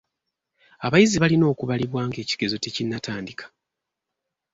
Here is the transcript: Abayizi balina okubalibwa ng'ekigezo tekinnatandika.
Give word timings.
Abayizi 0.85 1.17
balina 1.23 1.45
okubalibwa 1.53 1.99
ng'ekigezo 2.07 2.55
tekinnatandika. 2.63 3.45